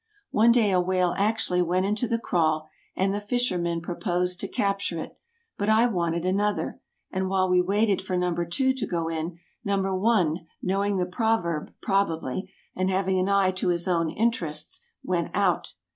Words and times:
One 0.31 0.51
day 0.51 0.71
a 0.71 0.81
whale 0.81 1.13
actually 1.15 1.61
went 1.61 1.85
into 1.85 2.07
the 2.07 2.17
kraal, 2.17 2.67
and 2.95 3.13
the 3.13 3.19
fishermen 3.21 3.81
proposed 3.81 4.39
to 4.39 4.47
capture 4.47 4.99
it; 4.99 5.15
but 5.59 5.69
I 5.69 5.85
wanted 5.85 6.25
another, 6.25 6.81
and 7.11 7.29
while 7.29 7.47
we 7.47 7.61
waited 7.61 8.01
for 8.01 8.17
number 8.17 8.43
two 8.43 8.73
to 8.73 8.87
go 8.87 9.09
in, 9.09 9.37
number 9.63 9.95
one 9.95 10.47
knowing 10.59 10.97
the 10.97 11.05
proverb, 11.05 11.71
probably, 11.83 12.51
and 12.75 12.89
having 12.89 13.19
an 13.19 13.29
eye 13.29 13.51
to 13.51 13.67
his 13.67 13.87
own 13.87 14.09
interests, 14.09 14.81
went 15.03 15.29
out. 15.35 15.75